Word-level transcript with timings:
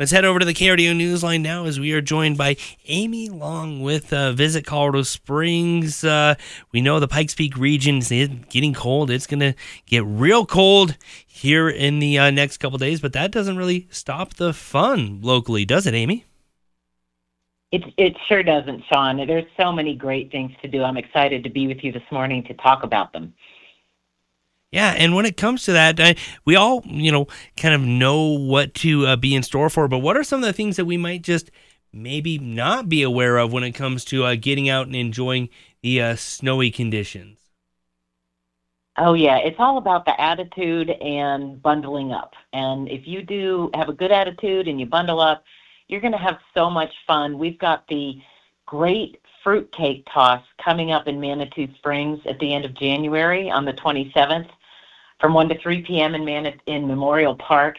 Let's 0.00 0.10
head 0.10 0.24
over 0.24 0.40
to 0.40 0.44
the 0.44 0.54
KRDO 0.54 0.96
Newsline 0.96 1.40
now 1.40 1.66
as 1.66 1.78
we 1.78 1.92
are 1.92 2.00
joined 2.00 2.36
by 2.36 2.56
Amy 2.88 3.28
Long 3.28 3.80
with 3.80 4.12
uh, 4.12 4.32
Visit 4.32 4.66
Colorado 4.66 5.02
Springs. 5.02 6.02
Uh, 6.02 6.34
we 6.72 6.80
know 6.80 6.98
the 6.98 7.06
Pikes 7.06 7.36
Peak 7.36 7.56
region 7.56 7.98
is 7.98 8.28
getting 8.48 8.74
cold. 8.74 9.08
It's 9.08 9.28
going 9.28 9.38
to 9.38 9.54
get 9.86 10.02
real 10.04 10.46
cold 10.46 10.96
here 11.28 11.68
in 11.68 12.00
the 12.00 12.18
uh, 12.18 12.30
next 12.32 12.56
couple 12.56 12.76
days, 12.76 13.00
but 13.00 13.12
that 13.12 13.30
doesn't 13.30 13.56
really 13.56 13.86
stop 13.88 14.34
the 14.34 14.52
fun 14.52 15.20
locally, 15.22 15.64
does 15.64 15.86
it, 15.86 15.94
Amy? 15.94 16.24
It, 17.70 17.84
it 17.96 18.16
sure 18.26 18.42
doesn't, 18.42 18.82
Sean. 18.92 19.24
There's 19.24 19.46
so 19.56 19.70
many 19.70 19.94
great 19.94 20.32
things 20.32 20.50
to 20.62 20.66
do. 20.66 20.82
I'm 20.82 20.96
excited 20.96 21.44
to 21.44 21.50
be 21.50 21.68
with 21.68 21.84
you 21.84 21.92
this 21.92 22.02
morning 22.10 22.42
to 22.48 22.54
talk 22.54 22.82
about 22.82 23.12
them. 23.12 23.32
Yeah, 24.74 24.92
and 24.98 25.14
when 25.14 25.24
it 25.24 25.36
comes 25.36 25.62
to 25.66 25.72
that, 25.74 26.00
I, 26.00 26.16
we 26.44 26.56
all, 26.56 26.82
you 26.84 27.12
know, 27.12 27.28
kind 27.56 27.76
of 27.76 27.80
know 27.80 28.36
what 28.36 28.74
to 28.74 29.06
uh, 29.06 29.14
be 29.14 29.32
in 29.32 29.44
store 29.44 29.70
for, 29.70 29.86
but 29.86 30.00
what 30.00 30.16
are 30.16 30.24
some 30.24 30.42
of 30.42 30.46
the 30.46 30.52
things 30.52 30.74
that 30.74 30.84
we 30.84 30.96
might 30.96 31.22
just 31.22 31.52
maybe 31.92 32.38
not 32.38 32.88
be 32.88 33.04
aware 33.04 33.36
of 33.36 33.52
when 33.52 33.62
it 33.62 33.70
comes 33.70 34.04
to 34.06 34.24
uh, 34.24 34.34
getting 34.34 34.68
out 34.68 34.88
and 34.88 34.96
enjoying 34.96 35.48
the 35.82 36.02
uh, 36.02 36.16
snowy 36.16 36.72
conditions? 36.72 37.38
Oh, 38.98 39.14
yeah, 39.14 39.36
it's 39.36 39.60
all 39.60 39.78
about 39.78 40.06
the 40.06 40.20
attitude 40.20 40.90
and 40.90 41.62
bundling 41.62 42.10
up. 42.10 42.32
And 42.52 42.88
if 42.88 43.06
you 43.06 43.22
do 43.22 43.70
have 43.74 43.88
a 43.88 43.92
good 43.92 44.10
attitude 44.10 44.66
and 44.66 44.80
you 44.80 44.86
bundle 44.86 45.20
up, 45.20 45.44
you're 45.86 46.00
going 46.00 46.14
to 46.14 46.18
have 46.18 46.38
so 46.52 46.68
much 46.68 46.90
fun. 47.06 47.38
We've 47.38 47.60
got 47.60 47.86
the 47.86 48.20
great 48.66 49.20
fruitcake 49.44 50.04
toss 50.12 50.42
coming 50.64 50.90
up 50.90 51.06
in 51.06 51.20
Manitou 51.20 51.68
Springs 51.76 52.18
at 52.28 52.40
the 52.40 52.52
end 52.52 52.64
of 52.64 52.74
January 52.74 53.48
on 53.52 53.64
the 53.64 53.72
27th 53.74 54.48
from 55.24 55.32
1 55.32 55.48
to 55.48 55.58
3 55.58 55.80
p.m. 55.80 56.14
in, 56.14 56.22
Man- 56.22 56.60
in 56.66 56.86
Memorial 56.86 57.34
Park. 57.36 57.78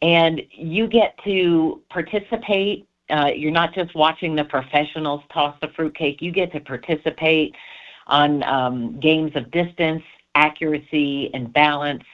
And 0.00 0.40
you 0.52 0.86
get 0.86 1.18
to 1.24 1.82
participate. 1.90 2.86
Uh, 3.10 3.32
you're 3.34 3.50
not 3.50 3.74
just 3.74 3.96
watching 3.96 4.36
the 4.36 4.44
professionals 4.44 5.20
toss 5.32 5.56
the 5.60 5.70
fruitcake, 5.74 6.22
you 6.22 6.30
get 6.30 6.52
to 6.52 6.60
participate 6.60 7.52
on 8.06 8.44
um, 8.44 9.00
games 9.00 9.32
of 9.34 9.50
distance, 9.50 10.04
accuracy, 10.36 11.34
and 11.34 11.52
balance. 11.52 12.04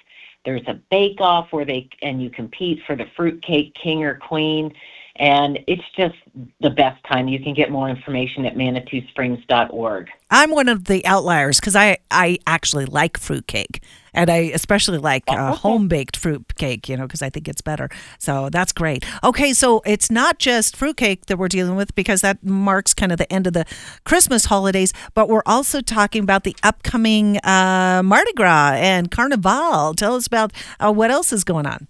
There's 0.47 0.67
a 0.67 0.81
bake 0.91 1.21
off 1.21 1.49
where 1.51 1.67
they 1.67 1.91
and 2.01 2.23
you 2.23 2.31
compete 2.31 2.81
for 2.87 2.97
the 2.97 3.05
fruitcake 3.15 3.75
king 3.75 4.03
or 4.03 4.15
queen 4.15 4.73
and 5.17 5.59
it's 5.67 5.83
just 5.97 6.15
the 6.61 6.71
best 6.71 7.03
time. 7.05 7.29
You 7.29 7.41
can 7.41 7.55
get 7.55 7.71
more 7.71 7.89
information 7.89 8.47
at 8.47 8.55
manitousprings.org. 8.55 10.09
I'm 10.31 10.51
one 10.51 10.69
of 10.69 10.85
the 10.85 11.05
outliers 11.05 11.59
because 11.61 11.77
I, 11.77 11.99
I 12.11 12.39
actually 12.47 12.87
like 12.87 13.19
fruitcake. 13.19 13.83
And 14.13 14.29
I 14.29 14.51
especially 14.55 14.99
like 14.99 15.23
uh, 15.29 15.55
home 15.55 15.87
baked 15.87 16.17
fruitcake, 16.17 16.89
you 16.89 16.97
know, 16.97 17.07
because 17.07 17.23
I 17.23 17.31
think 17.31 17.47
it's 17.47 17.61
better. 17.61 17.89
So 18.19 18.51
that's 18.51 18.73
great. 18.73 19.05
Okay, 19.23 19.53
so 19.53 19.83
it's 19.87 20.11
not 20.11 20.41
just 20.41 20.77
fruitcake 20.77 21.27
that 21.27 21.37
we're 21.37 21.47
dealing 21.47 21.77
with 21.77 21.95
because 21.95 22.21
that 22.23 22.43
marks 22.45 22.93
kind 22.93 23.13
of 23.13 23.19
the 23.19 23.33
end 23.33 23.47
of 23.47 23.53
the 23.53 23.65
Christmas 24.05 24.47
holidays, 24.47 24.93
but 25.15 25.29
we're 25.29 25.45
also 25.47 25.81
talking 25.81 26.25
about 26.25 26.43
the 26.43 26.57
upcoming 26.65 27.37
uh, 27.45 28.03
Mardi 28.05 28.33
Gras 28.33 28.73
and 28.79 29.13
Carnival. 29.13 29.95
Tell 29.95 30.17
us 30.17 30.27
about 30.27 30.53
uh, 30.81 30.93
what 30.93 31.13
else 31.13 31.33
is 31.33 31.45
going 31.45 31.67
on. 31.67 31.87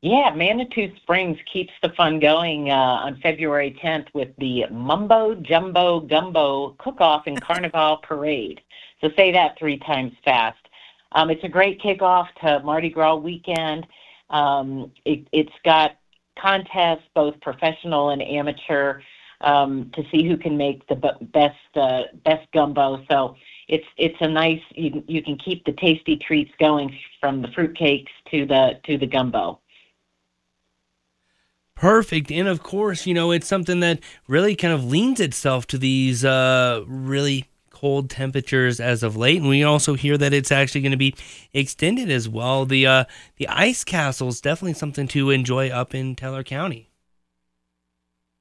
Yeah, 0.00 0.32
Manitou 0.32 0.94
Springs 0.98 1.38
keeps 1.52 1.72
the 1.82 1.88
fun 1.96 2.20
going 2.20 2.70
uh, 2.70 3.02
on 3.02 3.18
February 3.20 3.76
10th 3.82 4.06
with 4.14 4.28
the 4.38 4.64
Mumbo 4.70 5.34
Jumbo 5.34 5.98
Gumbo 5.98 6.76
Cook-Off 6.78 7.24
and 7.26 7.40
Carnival 7.40 7.96
Parade. 8.04 8.60
So 9.00 9.10
say 9.16 9.32
that 9.32 9.58
three 9.58 9.76
times 9.78 10.12
fast. 10.24 10.58
Um, 11.12 11.30
it's 11.30 11.42
a 11.42 11.48
great 11.48 11.80
kickoff 11.82 12.28
to 12.42 12.60
Mardi 12.60 12.90
Gras 12.90 13.16
weekend. 13.16 13.88
Um, 14.30 14.92
it, 15.04 15.26
has 15.34 15.46
got 15.64 15.96
contests, 16.38 17.08
both 17.16 17.40
professional 17.40 18.10
and 18.10 18.22
amateur, 18.22 19.00
um, 19.40 19.90
to 19.94 20.04
see 20.12 20.28
who 20.28 20.36
can 20.36 20.56
make 20.56 20.86
the 20.86 21.16
best 21.32 21.56
uh, 21.74 22.02
best 22.24 22.46
gumbo. 22.52 23.04
So 23.10 23.34
it's 23.66 23.86
it's 23.96 24.18
a 24.20 24.28
nice 24.28 24.62
you 24.76 25.02
you 25.08 25.24
can 25.24 25.36
keep 25.38 25.64
the 25.64 25.72
tasty 25.72 26.16
treats 26.16 26.52
going 26.60 26.96
from 27.18 27.42
the 27.42 27.48
fruitcakes 27.48 28.10
to 28.30 28.46
the 28.46 28.78
to 28.84 28.96
the 28.96 29.06
gumbo 29.06 29.58
perfect. 31.78 32.30
And 32.32 32.48
of 32.48 32.62
course, 32.62 33.06
you 33.06 33.14
know, 33.14 33.30
it's 33.30 33.46
something 33.46 33.80
that 33.80 34.00
really 34.26 34.56
kind 34.56 34.74
of 34.74 34.84
leans 34.84 35.20
itself 35.20 35.66
to 35.68 35.78
these 35.78 36.24
uh, 36.24 36.84
really 36.86 37.46
cold 37.70 38.10
temperatures 38.10 38.80
as 38.80 39.04
of 39.04 39.16
late. 39.16 39.40
And 39.40 39.48
we 39.48 39.62
also 39.62 39.94
hear 39.94 40.18
that 40.18 40.32
it's 40.32 40.50
actually 40.50 40.80
going 40.80 40.92
to 40.92 40.98
be 40.98 41.14
extended 41.54 42.10
as 42.10 42.28
well. 42.28 42.66
The 42.66 42.86
uh, 42.86 43.04
the 43.36 43.46
ice 43.48 43.84
castle 43.84 44.28
is 44.28 44.40
definitely 44.40 44.74
something 44.74 45.06
to 45.08 45.30
enjoy 45.30 45.70
up 45.70 45.94
in 45.94 46.16
Teller 46.16 46.42
County. 46.42 46.90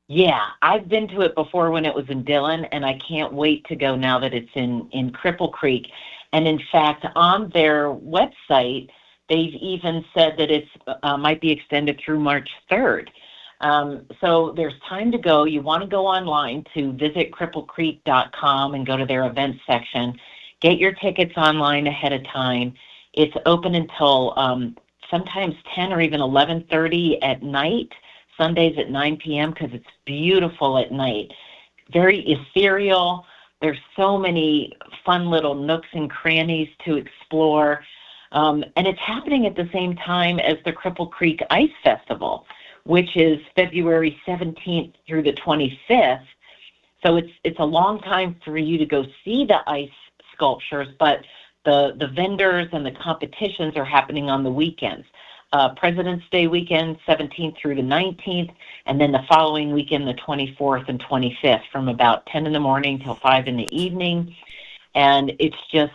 Yeah, 0.07 0.43
I've 0.61 0.87
been 0.87 1.07
to 1.09 1.21
it 1.21 1.35
before 1.35 1.69
when 1.69 1.85
it 1.85 1.93
was 1.93 2.05
in 2.09 2.23
Dillon, 2.23 2.65
and 2.65 2.85
I 2.85 2.97
can't 3.07 3.33
wait 3.33 3.65
to 3.65 3.75
go 3.75 3.95
now 3.95 4.17
that 4.19 4.33
it's 4.33 4.49
in 4.55 4.89
in 4.91 5.11
Cripple 5.11 5.51
Creek. 5.51 5.87
And 6.33 6.47
in 6.47 6.59
fact, 6.71 7.05
on 7.15 7.49
their 7.49 7.89
website, 7.89 8.89
they've 9.29 9.53
even 9.55 10.03
said 10.13 10.35
that 10.37 10.51
it 10.51 10.65
uh, 11.03 11.17
might 11.17 11.41
be 11.41 11.51
extended 11.51 11.99
through 12.03 12.19
March 12.19 12.49
3rd. 12.71 13.07
Um, 13.61 14.05
so 14.21 14.53
there's 14.55 14.73
time 14.87 15.11
to 15.11 15.17
go. 15.17 15.45
You 15.45 15.61
want 15.61 15.81
to 15.81 15.89
go 15.89 16.05
online 16.05 16.63
to 16.75 16.93
visit 16.93 17.31
cripplecreek.com 17.31 18.75
and 18.75 18.85
go 18.85 18.97
to 18.97 19.05
their 19.05 19.25
events 19.25 19.59
section. 19.65 20.17
Get 20.61 20.77
your 20.77 20.93
tickets 20.93 21.33
online 21.37 21.87
ahead 21.87 22.13
of 22.13 22.23
time. 22.25 22.73
It's 23.13 23.35
open 23.45 23.73
until 23.75 24.33
um, 24.37 24.75
sometimes 25.09 25.55
10 25.73 25.91
or 25.91 26.01
even 26.01 26.19
11:30 26.19 27.17
at 27.23 27.41
night. 27.41 27.89
Sundays 28.37 28.77
at 28.77 28.91
9 28.91 29.17
p.m. 29.17 29.49
because 29.49 29.71
it's 29.73 29.87
beautiful 30.05 30.77
at 30.77 30.91
night. 30.91 31.31
Very 31.91 32.19
ethereal. 32.19 33.25
There's 33.61 33.79
so 33.95 34.17
many 34.17 34.73
fun 35.03 35.31
little 35.31 35.55
nooks 35.55 35.87
and 35.93 36.09
crannies 36.09 36.69
to 36.85 36.97
explore. 36.97 37.83
Um, 38.31 38.63
and 38.75 38.87
it's 38.87 38.99
happening 38.99 39.45
at 39.45 39.55
the 39.55 39.69
same 39.71 39.95
time 39.95 40.39
as 40.39 40.57
the 40.65 40.73
Cripple 40.73 41.09
Creek 41.09 41.41
Ice 41.49 41.71
Festival 41.83 42.45
which 42.87 43.17
is 43.17 43.39
February 43.53 44.17
17th 44.25 44.93
through 45.05 45.21
the 45.21 45.33
25th. 45.33 46.25
So 47.05 47.17
it's 47.17 47.31
it's 47.43 47.59
a 47.59 47.65
long 47.65 47.99
time 47.99 48.37
for 48.43 48.57
you 48.57 48.77
to 48.77 48.85
go 48.85 49.05
see 49.23 49.45
the 49.45 49.59
ice 49.69 49.89
sculptures, 50.33 50.87
but 50.97 51.19
the 51.65 51.95
the 51.99 52.07
vendors 52.07 52.69
and 52.71 52.85
the 52.85 52.91
competitions 52.91 53.75
are 53.75 53.85
happening 53.85 54.29
on 54.29 54.43
the 54.43 54.49
weekends. 54.49 55.05
Uh, 55.53 55.73
President's 55.75 56.25
Day 56.29 56.47
weekend, 56.47 56.97
17th 57.07 57.57
through 57.57 57.75
the 57.75 57.81
19th, 57.81 58.53
and 58.85 58.99
then 58.99 59.11
the 59.11 59.23
following 59.29 59.71
weekend, 59.71 60.05
the 60.05 60.13
24th 60.13 60.89
and 60.89 61.01
25th, 61.01 61.63
from 61.71 61.87
about 61.87 62.25
10 62.25 62.45
in 62.45 62.51
the 62.51 62.59
morning 62.59 62.99
till 62.99 63.15
5 63.15 63.47
in 63.47 63.55
the 63.55 63.77
evening. 63.77 64.35
And 64.93 65.33
it's 65.39 65.57
just 65.71 65.93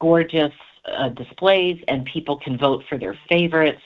gorgeous 0.00 0.52
uh, 0.86 1.08
displays, 1.10 1.82
and 1.88 2.04
people 2.04 2.38
can 2.38 2.58
vote 2.58 2.84
for 2.88 2.98
their 2.98 3.18
favorites. 3.28 3.82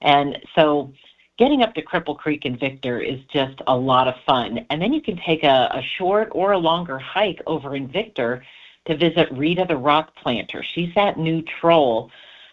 And 0.00 0.38
so 0.54 0.92
getting 1.38 1.62
up 1.62 1.74
to 1.74 1.82
Cripple 1.82 2.16
Creek 2.16 2.44
in 2.44 2.56
Victor 2.56 3.00
is 3.00 3.20
just 3.32 3.60
a 3.66 3.76
lot 3.76 4.08
of 4.08 4.14
fun. 4.26 4.66
And 4.70 4.80
then 4.80 4.92
you 4.92 5.00
can 5.00 5.18
take 5.24 5.44
a, 5.44 5.68
a 5.72 5.82
short 5.96 6.28
or 6.32 6.52
a 6.52 6.58
longer 6.58 6.98
hike 6.98 7.40
over 7.46 7.76
in 7.76 7.88
Victor 7.88 8.44
to 8.86 8.96
visit 8.96 9.30
Rita 9.32 9.64
the 9.68 9.76
Rock 9.76 10.14
Planter. 10.16 10.62
She's 10.74 10.94
that 10.94 11.18
new 11.18 11.42
troll 11.42 12.10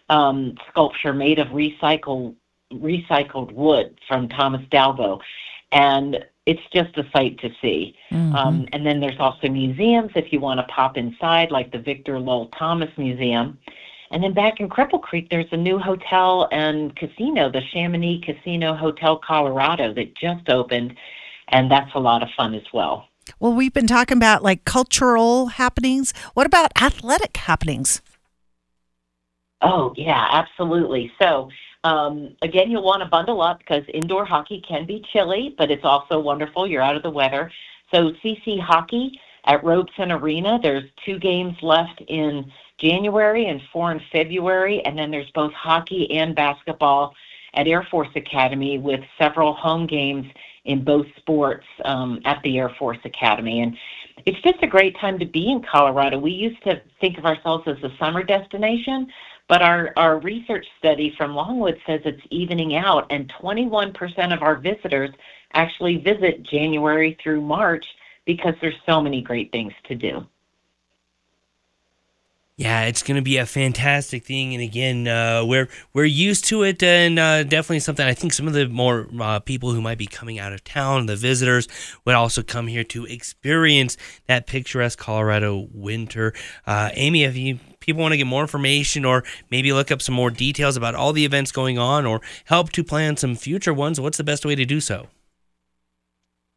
um, 0.08 0.54
sculpture 0.68 1.12
made 1.12 1.38
of 1.38 1.48
recycled 1.48 2.34
recycled 2.72 3.52
wood 3.52 3.98
from 4.08 4.28
Thomas 4.28 4.62
Dambo. 4.72 5.20
And 5.72 6.24
it's 6.46 6.62
just 6.72 6.96
a 6.96 7.04
sight 7.12 7.38
to 7.40 7.50
see. 7.60 7.94
Mm-hmm. 8.10 8.34
Um, 8.34 8.68
and 8.72 8.86
then 8.86 9.00
there's 9.00 9.18
also 9.18 9.48
museums 9.48 10.12
if 10.14 10.32
you 10.32 10.40
want 10.40 10.60
to 10.60 10.66
pop 10.72 10.96
inside, 10.96 11.50
like 11.50 11.72
the 11.72 11.78
Victor 11.78 12.18
Lowell 12.18 12.48
Thomas 12.58 12.90
Museum. 12.96 13.58
And 14.12 14.22
then 14.22 14.32
back 14.32 14.60
in 14.60 14.68
Cripple 14.68 15.02
Creek, 15.02 15.28
there's 15.30 15.50
a 15.50 15.56
new 15.56 15.78
hotel 15.78 16.48
and 16.52 16.94
casino, 16.94 17.50
the 17.50 17.60
Chamonix 17.72 18.20
Casino 18.24 18.74
Hotel 18.74 19.18
Colorado, 19.18 19.92
that 19.94 20.14
just 20.16 20.48
opened, 20.48 20.94
and 21.48 21.68
that's 21.68 21.90
a 21.94 21.98
lot 21.98 22.22
of 22.22 22.28
fun 22.36 22.54
as 22.54 22.62
well. 22.72 23.08
Well, 23.40 23.52
we've 23.52 23.72
been 23.72 23.88
talking 23.88 24.16
about 24.16 24.44
like 24.44 24.64
cultural 24.64 25.46
happenings. 25.46 26.14
What 26.34 26.46
about 26.46 26.70
athletic 26.80 27.36
happenings? 27.36 28.00
Oh, 29.62 29.92
yeah, 29.96 30.28
absolutely. 30.30 31.10
So, 31.20 31.48
um, 31.84 32.36
again, 32.42 32.70
you'll 32.70 32.82
want 32.82 33.02
to 33.02 33.08
bundle 33.08 33.42
up 33.42 33.58
because 33.58 33.82
indoor 33.92 34.24
hockey 34.24 34.62
can 34.66 34.86
be 34.86 35.04
chilly, 35.12 35.54
but 35.56 35.70
it's 35.70 35.84
also 35.84 36.18
wonderful. 36.18 36.66
You're 36.66 36.82
out 36.82 36.96
of 36.96 37.02
the 37.02 37.10
weather. 37.10 37.50
So, 37.92 38.12
CC 38.24 38.60
Hockey 38.60 39.20
at 39.44 39.62
Robson 39.62 40.10
Arena, 40.10 40.58
there's 40.60 40.84
two 41.04 41.18
games 41.18 41.56
left 41.62 42.00
in 42.08 42.50
January 42.78 43.46
and 43.46 43.60
four 43.72 43.92
in 43.92 44.00
February, 44.10 44.84
and 44.84 44.98
then 44.98 45.10
there's 45.10 45.30
both 45.30 45.52
hockey 45.52 46.10
and 46.12 46.34
basketball 46.34 47.14
at 47.54 47.66
Air 47.66 47.86
Force 47.90 48.08
Academy 48.16 48.78
with 48.78 49.00
several 49.18 49.54
home 49.54 49.86
games 49.86 50.26
in 50.66 50.84
both 50.84 51.06
sports 51.16 51.64
um, 51.84 52.20
at 52.24 52.42
the 52.42 52.58
Air 52.58 52.70
Force 52.78 52.98
Academy. 53.04 53.60
And 53.60 53.76
it's 54.26 54.40
just 54.42 54.62
a 54.62 54.66
great 54.66 54.96
time 54.98 55.18
to 55.18 55.26
be 55.26 55.50
in 55.50 55.62
Colorado. 55.62 56.18
We 56.18 56.32
used 56.32 56.62
to 56.64 56.82
think 57.00 57.18
of 57.18 57.24
ourselves 57.24 57.64
as 57.66 57.76
a 57.82 57.96
summer 57.98 58.22
destination, 58.22 59.08
But 59.48 59.62
our, 59.62 59.92
our 59.96 60.18
research 60.18 60.66
study 60.78 61.14
from 61.16 61.34
Longwood 61.34 61.80
says 61.86 62.00
it's 62.04 62.22
evening 62.30 62.74
out, 62.74 63.06
and 63.10 63.32
21% 63.40 64.34
of 64.34 64.42
our 64.42 64.56
visitors 64.56 65.10
actually 65.52 65.96
visit 65.96 66.42
January 66.42 67.16
through 67.22 67.40
March 67.40 67.86
because 68.24 68.54
there's 68.60 68.74
so 68.84 69.00
many 69.00 69.22
great 69.22 69.52
things 69.52 69.72
to 69.84 69.94
do. 69.94 70.26
Yeah, 72.58 72.84
it's 72.84 73.02
going 73.02 73.16
to 73.16 73.22
be 73.22 73.36
a 73.36 73.44
fantastic 73.44 74.24
thing, 74.24 74.54
and 74.54 74.62
again, 74.62 75.06
uh, 75.06 75.44
we're 75.44 75.68
we're 75.92 76.06
used 76.06 76.46
to 76.46 76.62
it, 76.62 76.82
and 76.82 77.18
uh, 77.18 77.42
definitely 77.42 77.80
something. 77.80 78.06
I 78.06 78.14
think 78.14 78.32
some 78.32 78.46
of 78.46 78.54
the 78.54 78.66
more 78.66 79.06
uh, 79.20 79.40
people 79.40 79.72
who 79.72 79.82
might 79.82 79.98
be 79.98 80.06
coming 80.06 80.38
out 80.38 80.54
of 80.54 80.64
town, 80.64 81.04
the 81.04 81.16
visitors, 81.16 81.68
would 82.06 82.14
also 82.14 82.42
come 82.42 82.66
here 82.66 82.84
to 82.84 83.04
experience 83.04 83.98
that 84.26 84.46
picturesque 84.46 84.98
Colorado 84.98 85.68
winter. 85.70 86.32
Uh, 86.66 86.88
Amy, 86.94 87.24
if 87.24 87.36
you 87.36 87.58
people 87.80 88.00
want 88.00 88.12
to 88.12 88.16
get 88.16 88.26
more 88.26 88.40
information, 88.40 89.04
or 89.04 89.22
maybe 89.50 89.70
look 89.74 89.92
up 89.92 90.00
some 90.00 90.14
more 90.14 90.30
details 90.30 90.78
about 90.78 90.94
all 90.94 91.12
the 91.12 91.26
events 91.26 91.52
going 91.52 91.76
on, 91.76 92.06
or 92.06 92.22
help 92.46 92.72
to 92.72 92.82
plan 92.82 93.18
some 93.18 93.36
future 93.36 93.74
ones, 93.74 94.00
what's 94.00 94.16
the 94.16 94.24
best 94.24 94.46
way 94.46 94.54
to 94.54 94.64
do 94.64 94.80
so? 94.80 95.08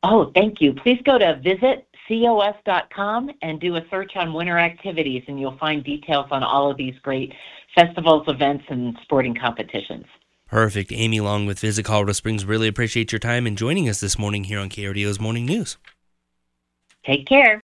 Oh, 0.01 0.31
thank 0.33 0.61
you. 0.61 0.71
Please 0.71 1.01
go 1.03 1.17
to 1.17 1.35
visit 1.43 1.88
cos.com 2.09 3.29
and 3.41 3.61
do 3.61 3.75
a 3.75 3.81
search 3.89 4.11
on 4.15 4.33
winter 4.33 4.57
activities, 4.57 5.23
and 5.27 5.39
you'll 5.39 5.57
find 5.57 5.83
details 5.83 6.25
on 6.31 6.43
all 6.43 6.69
of 6.69 6.75
these 6.75 6.95
great 7.03 7.31
festivals, 7.75 8.27
events, 8.27 8.65
and 8.69 8.97
sporting 9.03 9.35
competitions. 9.35 10.05
Perfect. 10.47 10.91
Amy 10.91 11.19
Long 11.19 11.45
with 11.45 11.59
Visit 11.59 11.85
Colorado 11.85 12.13
Springs. 12.13 12.43
Really 12.43 12.67
appreciate 12.67 13.11
your 13.11 13.19
time 13.19 13.45
and 13.45 13.55
joining 13.55 13.87
us 13.87 13.99
this 13.99 14.17
morning 14.17 14.45
here 14.45 14.59
on 14.59 14.69
KRDO's 14.69 15.19
Morning 15.19 15.45
News. 15.45 15.77
Take 17.05 17.27
care. 17.27 17.57